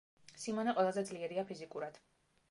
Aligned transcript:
სიმონე 0.43 0.73
ყველაზე 0.79 1.03
ძლიერია 1.09 1.43
ფიზიკურად. 1.51 2.01